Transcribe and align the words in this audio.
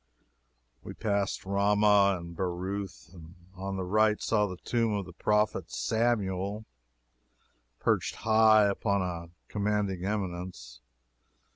We 0.81 0.95
passed 0.95 1.45
Ramah, 1.45 2.17
and 2.17 2.35
Beroth, 2.35 3.13
and 3.13 3.35
on 3.53 3.75
the 3.75 3.83
right 3.83 4.19
saw 4.19 4.47
the 4.47 4.57
tomb 4.57 4.93
of 4.95 5.05
the 5.05 5.13
prophet 5.13 5.69
Samuel, 5.69 6.65
perched 7.77 8.15
high 8.15 8.65
upon 8.65 9.03
a 9.03 9.29
commanding 9.47 10.03
eminence. 10.03 10.81